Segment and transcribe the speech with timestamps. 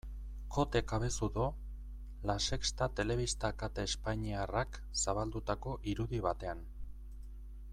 [0.53, 1.43] Kote Cabezudo,
[2.29, 6.65] La Sexta telebista kate espainiarrak zabaldutako irudi batean.